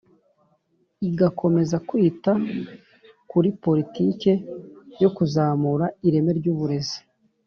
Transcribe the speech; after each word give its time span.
igakomeza 1.09 1.77
kwita 1.87 2.31
kuri 3.31 3.49
politiki 3.63 4.31
yo 5.01 5.09
kuzamura 5.15 5.85
ireme 6.07 6.31
ry 6.39 6.45
uburezi 6.53 6.99